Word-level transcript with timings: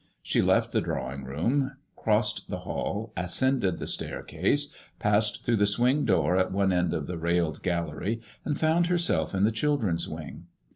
She 0.23 0.41
left 0.41 0.71
the 0.71 0.81
drawing 0.81 1.25
room, 1.25 1.73
crossed 1.95 2.49
the 2.49 2.61
hall, 2.61 3.13
ascended 3.15 3.77
the 3.77 3.85
staircase, 3.85 4.69
passed 4.97 5.45
through 5.45 5.57
the 5.57 5.67
swing 5.67 6.05
door 6.05 6.35
at 6.37 6.51
one 6.51 6.73
end 6.73 6.91
of 6.91 7.05
the 7.05 7.19
railed 7.19 7.61
gallery, 7.61 8.19
and 8.43 8.59
found 8.59 8.87
herself 8.87 9.35
in 9.35 9.43
the 9.43 9.51
children's 9.51 10.09
wing. 10.09 10.47